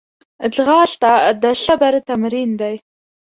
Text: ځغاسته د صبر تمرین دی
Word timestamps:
ځغاسته 0.55 1.11
د 1.43 1.45
صبر 1.65 1.93
تمرین 2.09 2.49
دی 2.61 2.75